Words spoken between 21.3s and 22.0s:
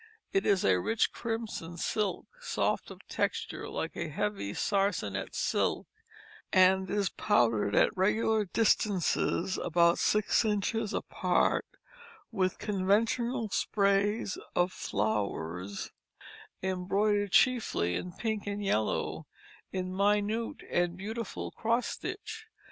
cross